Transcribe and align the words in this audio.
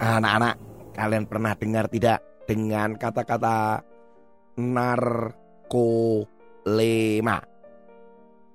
Anak-anak, 0.00 0.56
kalian 0.96 1.28
pernah 1.28 1.52
dengar 1.52 1.84
tidak 1.92 2.24
dengan 2.48 2.96
kata-kata 2.96 3.84
narkolema? 4.56 5.84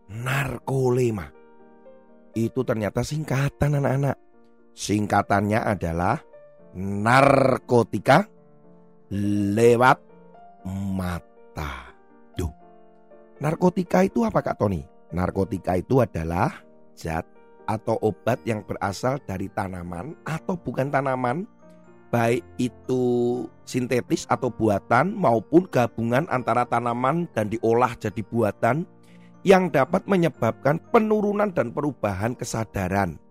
Narkolema. 0.09 1.29
Itu 2.33 2.65
ternyata 2.65 3.05
singkatan 3.05 3.77
anak-anak. 3.77 4.17
Singkatannya 4.73 5.61
adalah 5.61 6.17
narkotika 6.73 8.25
lewat 9.53 10.01
mata. 10.97 11.93
Duh. 12.33 12.49
Narkotika 13.37 14.01
itu 14.01 14.25
apa 14.25 14.41
Kak 14.41 14.57
Tony? 14.57 14.81
Narkotika 15.13 15.77
itu 15.77 16.01
adalah 16.01 16.49
zat 16.97 17.34
atau 17.65 17.97
obat 18.01 18.41
yang 18.45 18.61
berasal 18.65 19.17
dari 19.25 19.49
tanaman 19.51 20.13
atau 20.25 20.57
bukan 20.57 20.89
tanaman, 20.89 21.49
baik 22.13 22.45
itu 22.61 23.03
sintetis 23.65 24.23
atau 24.29 24.47
buatan 24.53 25.11
maupun 25.13 25.67
gabungan 25.67 26.29
antara 26.29 26.63
tanaman 26.63 27.27
dan 27.33 27.49
diolah 27.49 27.93
jadi 27.97 28.21
buatan 28.23 28.85
yang 29.45 29.69
dapat 29.69 30.09
menyebabkan 30.09 30.81
penurunan 30.89 31.53
dan 31.53 31.69
perubahan 31.69 32.33
kesadaran, 32.33 33.21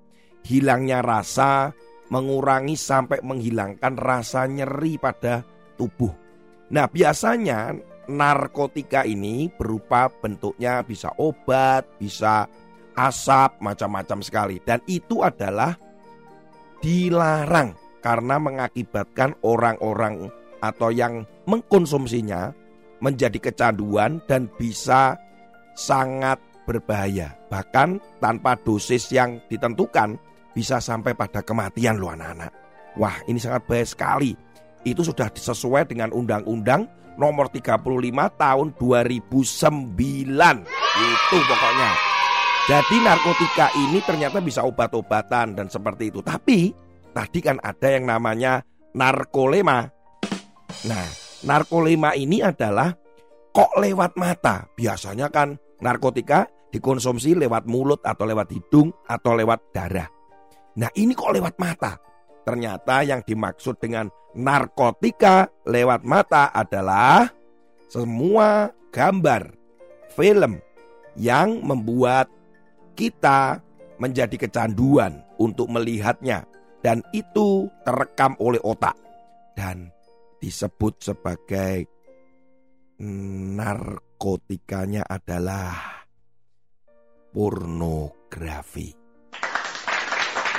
hilangnya 0.47 1.03
rasa, 1.03 1.75
mengurangi 2.06 2.78
sampai 2.78 3.19
menghilangkan 3.19 3.98
rasa 3.98 4.47
nyeri 4.47 4.94
pada 4.94 5.42
tubuh. 5.75 6.14
Nah, 6.70 6.87
biasanya 6.87 7.75
narkotika 8.06 9.03
ini 9.03 9.50
berupa 9.50 10.06
bentuknya 10.06 10.87
bisa 10.87 11.11
obat, 11.19 11.89
bisa 11.98 12.47
asap, 12.95 13.59
macam-macam 13.61 14.19
sekali. 14.23 14.56
Dan 14.62 14.81
itu 14.87 15.23
adalah 15.23 15.75
dilarang 16.83 17.75
karena 18.05 18.37
mengakibatkan 18.37 19.34
orang-orang 19.41 20.28
atau 20.61 20.89
yang 20.92 21.25
mengkonsumsinya 21.48 22.53
menjadi 23.00 23.37
kecanduan 23.37 24.20
dan 24.25 24.48
bisa 24.56 25.17
sangat 25.77 26.41
berbahaya. 26.65 27.37
Bahkan 27.53 28.20
tanpa 28.20 28.56
dosis 28.61 29.12
yang 29.12 29.41
ditentukan 29.48 30.17
bisa 30.56 30.81
sampai 30.81 31.12
pada 31.12 31.45
kematian 31.45 32.00
loh 32.00 32.15
anak-anak. 32.15 32.53
Wah 32.97 33.17
ini 33.27 33.42
sangat 33.42 33.67
bahaya 33.67 33.84
sekali. 33.84 34.33
Itu 34.84 35.03
sudah 35.03 35.33
sesuai 35.33 35.89
dengan 35.91 36.12
Undang-Undang 36.12 36.87
nomor 37.19 37.50
35 37.50 37.83
tahun 38.39 38.67
2009. 38.78 40.65
Itu 40.95 41.39
pokoknya. 41.45 42.14
Jadi 42.65 42.97
narkotika 42.97 43.69
ini 43.77 44.01
ternyata 44.01 44.41
bisa 44.41 44.65
obat-obatan 44.65 45.53
dan 45.53 45.69
seperti 45.69 46.09
itu. 46.09 46.25
Tapi 46.25 46.73
tadi 47.12 47.45
kan 47.45 47.61
ada 47.61 47.93
yang 47.93 48.09
namanya 48.09 48.65
narkolema. 48.97 49.84
Nah, 50.88 51.06
narkolema 51.44 52.16
ini 52.16 52.41
adalah 52.41 52.88
kok 53.53 53.77
lewat 53.77 54.16
mata. 54.16 54.65
Biasanya 54.72 55.28
kan 55.28 55.53
narkotika 55.84 56.49
dikonsumsi 56.72 57.37
lewat 57.37 57.69
mulut 57.69 58.00
atau 58.00 58.25
lewat 58.25 58.49
hidung 58.49 58.88
atau 59.12 59.37
lewat 59.37 59.61
darah. 59.77 60.09
Nah, 60.81 60.88
ini 60.97 61.12
kok 61.12 61.37
lewat 61.37 61.61
mata. 61.61 62.00
Ternyata 62.49 63.05
yang 63.05 63.21
dimaksud 63.21 63.77
dengan 63.77 64.09
narkotika 64.33 65.53
lewat 65.69 66.00
mata 66.00 66.49
adalah 66.49 67.28
semua 67.93 68.72
gambar, 68.88 69.53
film 70.17 70.65
yang 71.12 71.61
membuat 71.61 72.33
kita 72.94 73.59
menjadi 73.99 74.34
kecanduan 74.38 75.22
untuk 75.38 75.71
melihatnya 75.71 76.47
dan 76.82 77.03
itu 77.15 77.66
terekam 77.82 78.38
oleh 78.38 78.62
otak 78.62 78.94
dan 79.55 79.91
disebut 80.38 81.00
sebagai 81.03 81.87
narkotikanya 83.55 85.03
adalah 85.09 86.05
pornografi. 87.34 88.94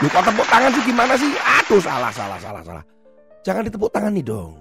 Lu 0.04 0.12
kok 0.12 0.28
tepuk 0.28 0.48
tangan 0.52 0.72
sih 0.76 0.84
gimana 0.84 1.14
sih? 1.16 1.32
Aduh 1.40 1.80
salah 1.80 2.12
salah 2.12 2.36
salah 2.42 2.60
salah. 2.68 2.84
Jangan 3.48 3.64
ditepuk 3.72 3.94
tangan 3.96 4.12
nih 4.12 4.26
dong. 4.28 4.60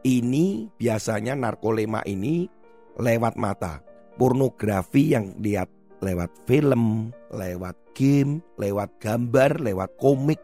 Ini 0.00 0.72
biasanya 0.80 1.36
narkolema 1.36 2.00
ini 2.08 2.48
lewat 2.96 3.36
mata. 3.36 3.84
Pornografi 4.16 5.12
yang 5.12 5.36
lihat 5.40 5.68
lewat 6.00 6.30
film, 6.48 7.12
lewat 7.30 7.76
game, 7.92 8.40
lewat 8.56 8.96
gambar, 9.00 9.60
lewat 9.60 9.90
komik 10.00 10.40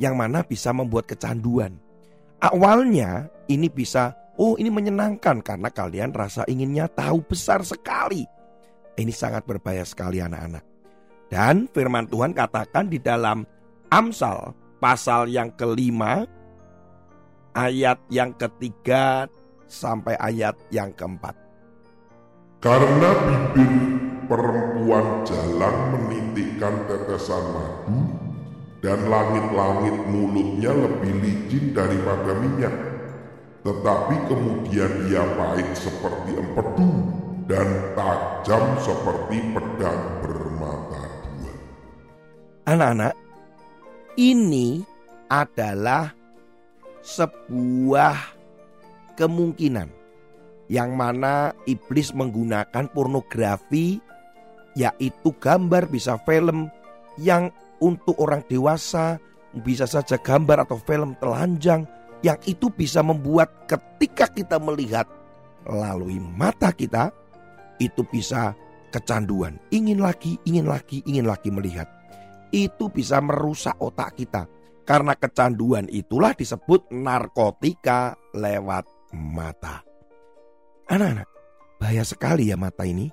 yang 0.00 0.16
mana 0.16 0.44
bisa 0.44 0.72
membuat 0.72 1.08
kecanduan. 1.08 1.76
Awalnya 2.40 3.28
ini 3.48 3.68
bisa, 3.68 4.12
oh 4.36 4.56
ini 4.60 4.68
menyenangkan 4.68 5.40
karena 5.40 5.68
kalian 5.72 6.12
rasa 6.12 6.44
inginnya 6.48 6.88
tahu 6.88 7.24
besar 7.24 7.64
sekali. 7.64 8.24
Ini 8.96 9.12
sangat 9.12 9.44
berbahaya 9.44 9.84
sekali 9.84 10.20
anak-anak. 10.24 10.64
Dan 11.28 11.68
firman 11.68 12.08
Tuhan 12.08 12.32
katakan 12.32 12.88
di 12.88 12.96
dalam 12.96 13.44
Amsal 13.92 14.56
pasal 14.80 15.28
yang 15.28 15.52
kelima 15.54 16.24
ayat 17.52 18.00
yang 18.08 18.32
ketiga 18.36 19.28
sampai 19.68 20.16
ayat 20.16 20.56
yang 20.72 20.92
keempat. 20.94 21.34
Karena 22.62 23.10
bibir 23.52 24.15
perempuan 24.26 25.22
jalan 25.26 25.74
menitikkan 25.94 26.86
tetesan 26.86 27.44
madu 27.54 27.98
dan 28.84 29.02
langit-langit 29.10 29.96
mulutnya 30.06 30.70
lebih 30.70 31.14
licin 31.22 31.74
daripada 31.74 32.36
minyak. 32.38 32.74
Tetapi 33.66 34.14
kemudian 34.30 35.10
ia 35.10 35.26
pahit 35.34 35.66
seperti 35.74 36.38
empedu 36.38 36.90
dan 37.50 37.66
tajam 37.98 38.78
seperti 38.78 39.42
pedang 39.50 40.22
bermata 40.22 41.02
dua. 41.02 41.54
Anak-anak, 42.70 43.14
ini 44.14 44.86
adalah 45.26 46.14
sebuah 47.02 48.14
kemungkinan 49.18 49.90
yang 50.70 50.94
mana 50.94 51.54
iblis 51.66 52.10
menggunakan 52.14 52.90
pornografi 52.90 53.98
yaitu 54.76 55.32
gambar 55.40 55.88
bisa 55.88 56.20
film 56.28 56.68
yang 57.16 57.48
untuk 57.80 58.16
orang 58.20 58.44
dewasa 58.44 59.16
bisa 59.64 59.88
saja 59.88 60.20
gambar 60.20 60.68
atau 60.68 60.76
film 60.84 61.16
telanjang 61.16 61.88
yang 62.20 62.36
itu 62.44 62.68
bisa 62.68 63.00
membuat 63.00 63.64
ketika 63.64 64.28
kita 64.28 64.60
melihat 64.60 65.08
melalui 65.64 66.20
mata 66.20 66.72
kita 66.72 67.08
itu 67.80 68.04
bisa 68.08 68.52
kecanduan. 68.92 69.60
Ingin 69.72 70.00
lagi 70.00 70.36
ingin 70.48 70.68
lagi 70.68 71.00
ingin 71.04 71.28
lagi 71.28 71.48
melihat. 71.52 71.88
Itu 72.52 72.88
bisa 72.88 73.20
merusak 73.20 73.76
otak 73.80 74.16
kita. 74.16 74.48
Karena 74.86 75.18
kecanduan 75.18 75.90
itulah 75.90 76.30
disebut 76.32 76.94
narkotika 76.94 78.14
lewat 78.32 78.86
mata. 79.18 79.82
Anak-anak 80.86 81.28
bahaya 81.82 82.06
sekali 82.06 82.48
ya 82.48 82.56
mata 82.56 82.86
ini 82.86 83.10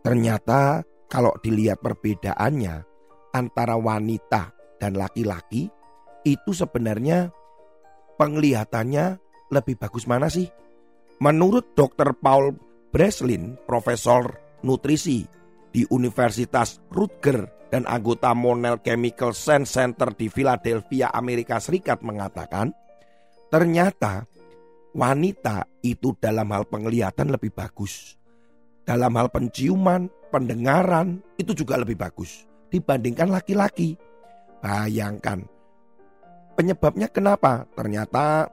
ternyata 0.00 0.84
kalau 1.10 1.34
dilihat 1.42 1.82
perbedaannya 1.82 2.86
antara 3.34 3.74
wanita 3.78 4.54
dan 4.78 4.96
laki-laki 4.96 5.70
itu 6.24 6.50
sebenarnya 6.52 7.32
penglihatannya 8.20 9.18
lebih 9.50 9.76
bagus 9.80 10.06
mana 10.06 10.28
sih? 10.28 10.46
Menurut 11.20 11.76
Dr. 11.76 12.16
Paul 12.16 12.56
Breslin, 12.90 13.60
profesor 13.68 14.40
nutrisi 14.64 15.24
di 15.70 15.84
Universitas 15.88 16.80
Rutger 16.90 17.68
dan 17.70 17.86
anggota 17.86 18.34
Monell 18.34 18.82
Chemical 18.82 19.30
Science 19.36 19.76
Center 19.78 20.10
di 20.16 20.26
Philadelphia, 20.26 21.14
Amerika 21.14 21.62
Serikat 21.62 22.02
mengatakan, 22.02 22.74
ternyata 23.46 24.26
wanita 24.90 25.70
itu 25.86 26.16
dalam 26.18 26.50
hal 26.50 26.66
penglihatan 26.66 27.30
lebih 27.30 27.54
bagus. 27.54 28.19
Dalam 28.90 29.14
hal 29.14 29.30
penciuman, 29.30 30.10
pendengaran 30.34 31.22
itu 31.38 31.54
juga 31.54 31.78
lebih 31.78 31.94
bagus 31.94 32.42
dibandingkan 32.74 33.30
laki-laki. 33.30 33.94
Bayangkan, 34.58 35.46
penyebabnya 36.58 37.06
kenapa? 37.06 37.70
Ternyata 37.78 38.50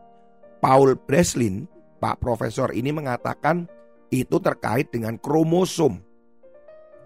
Paul 0.62 0.94
Breslin, 0.94 1.66
Pak 1.98 2.22
Profesor 2.22 2.70
ini 2.70 2.94
mengatakan 2.94 3.66
itu 4.14 4.38
terkait 4.38 4.94
dengan 4.94 5.18
kromosom 5.18 6.06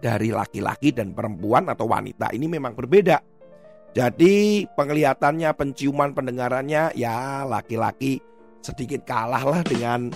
dari 0.04 0.36
laki-laki 0.36 0.92
dan 0.92 1.16
perempuan 1.16 1.72
atau 1.72 1.88
wanita 1.88 2.36
ini 2.36 2.52
memang 2.52 2.76
berbeda. 2.76 3.24
Jadi 3.96 4.68
penglihatannya, 4.76 5.56
penciuman, 5.56 6.12
pendengarannya 6.12 7.00
ya 7.00 7.48
laki-laki 7.48 8.20
sedikit 8.60 9.08
kalah 9.08 9.48
lah 9.48 9.64
dengan 9.64 10.12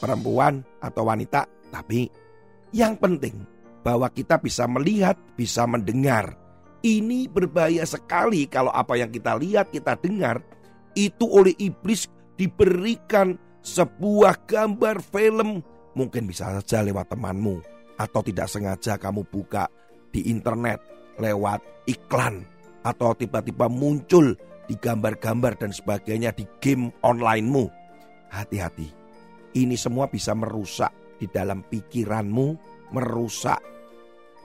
perempuan 0.00 0.64
atau 0.80 1.04
wanita. 1.04 1.44
Tapi 1.68 2.21
yang 2.72 2.96
penting 2.96 3.44
bahwa 3.84 4.08
kita 4.08 4.40
bisa 4.40 4.64
melihat, 4.64 5.14
bisa 5.36 5.68
mendengar. 5.68 6.34
Ini 6.82 7.30
berbahaya 7.30 7.86
sekali 7.86 8.50
kalau 8.50 8.74
apa 8.74 8.98
yang 8.98 9.12
kita 9.12 9.38
lihat, 9.38 9.70
kita 9.70 9.94
dengar 10.00 10.42
itu 10.98 11.28
oleh 11.30 11.54
iblis 11.62 12.10
diberikan 12.34 13.38
sebuah 13.62 14.48
gambar 14.48 14.98
film. 14.98 15.62
Mungkin 15.94 16.26
bisa 16.26 16.50
saja 16.58 16.82
lewat 16.82 17.12
temanmu 17.12 17.62
atau 18.00 18.20
tidak 18.24 18.50
sengaja 18.50 18.98
kamu 18.98 19.22
buka 19.28 19.68
di 20.10 20.26
internet 20.32 20.80
lewat 21.20 21.60
iklan 21.86 22.42
atau 22.82 23.14
tiba-tiba 23.14 23.70
muncul 23.70 24.34
di 24.66 24.74
gambar-gambar 24.74 25.60
dan 25.60 25.70
sebagainya 25.70 26.34
di 26.34 26.48
game 26.58 26.90
onlinemu. 27.04 27.68
Hati-hati. 28.32 28.88
Ini 29.52 29.76
semua 29.76 30.08
bisa 30.08 30.32
merusak 30.32 30.88
di 31.22 31.30
dalam 31.30 31.62
pikiranmu, 31.62 32.58
merusak 32.90 33.62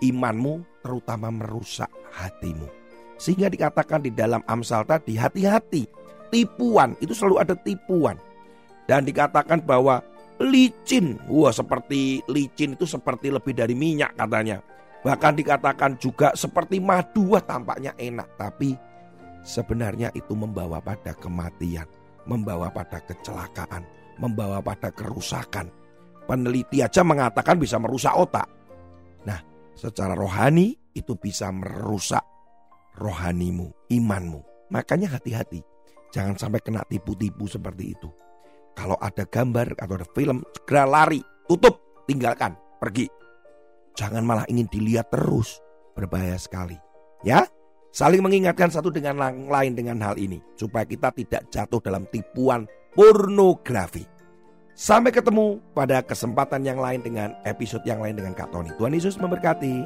imanmu, 0.05 0.85
terutama 0.85 1.33
merusak 1.33 1.89
hatimu. 2.13 2.69
Sehingga 3.17 3.49
dikatakan 3.49 4.05
di 4.05 4.13
dalam 4.13 4.45
Amsal 4.45 4.85
tadi, 4.85 5.17
hati-hati. 5.17 5.89
Tipuan, 6.29 6.93
itu 7.01 7.17
selalu 7.17 7.41
ada 7.41 7.55
tipuan. 7.57 8.13
Dan 8.85 9.09
dikatakan 9.09 9.65
bahwa 9.65 10.05
licin, 10.37 11.17
wah 11.25 11.49
seperti 11.49 12.21
licin 12.29 12.77
itu 12.77 12.85
seperti 12.85 13.33
lebih 13.33 13.57
dari 13.57 13.73
minyak 13.73 14.13
katanya. 14.13 14.61
Bahkan 15.01 15.33
dikatakan 15.33 15.97
juga 15.97 16.37
seperti 16.37 16.77
madu, 16.77 17.33
wah 17.33 17.41
tampaknya 17.41 17.97
enak. 17.97 18.37
Tapi 18.37 18.77
sebenarnya 19.41 20.13
itu 20.13 20.37
membawa 20.37 20.77
pada 20.77 21.17
kematian, 21.17 21.89
membawa 22.29 22.69
pada 22.69 23.01
kecelakaan, 23.01 23.81
membawa 24.21 24.61
pada 24.61 24.93
kerusakan. 24.93 25.73
Peneliti 26.27 26.83
aja 26.83 27.01
mengatakan 27.07 27.55
bisa 27.55 27.79
merusak 27.79 28.11
otak. 28.11 28.47
Nah, 29.23 29.39
secara 29.73 30.11
rohani 30.11 30.75
itu 30.91 31.15
bisa 31.15 31.47
merusak 31.55 32.21
rohanimu, 32.99 33.71
imanmu. 33.87 34.43
Makanya 34.73 35.15
hati-hati, 35.15 35.63
jangan 36.11 36.35
sampai 36.35 36.59
kena 36.59 36.83
tipu-tipu 36.91 37.47
seperti 37.47 37.95
itu. 37.95 38.11
Kalau 38.75 38.99
ada 38.99 39.23
gambar 39.23 39.79
atau 39.79 39.95
ada 39.95 40.07
film, 40.11 40.43
segera 40.53 40.83
lari, 40.85 41.23
tutup, 41.47 42.03
tinggalkan, 42.05 42.53
pergi. 42.77 43.07
Jangan 43.97 44.21
malah 44.21 44.45
ingin 44.51 44.69
dilihat 44.69 45.09
terus, 45.09 45.57
berbahaya 45.97 46.37
sekali. 46.37 46.77
Ya, 47.25 47.47
saling 47.89 48.21
mengingatkan 48.21 48.69
satu 48.69 48.93
dengan 48.93 49.17
lain 49.49 49.73
dengan 49.73 49.97
hal 50.05 50.21
ini 50.21 50.37
supaya 50.53 50.85
kita 50.85 51.09
tidak 51.15 51.49
jatuh 51.49 51.81
dalam 51.81 52.05
tipuan 52.13 52.69
pornografi. 52.93 54.16
Sampai 54.77 55.09
ketemu 55.09 55.57
pada 55.73 56.05
kesempatan 56.05 56.61
yang 56.61 56.77
lain 56.77 57.01
dengan 57.01 57.33
episode 57.49 57.81
yang 57.81 57.97
lain 57.97 58.13
dengan 58.13 58.37
Kak 58.37 58.53
Tony. 58.53 58.69
Tuhan 58.77 58.93
Yesus 58.93 59.17
memberkati. 59.17 59.81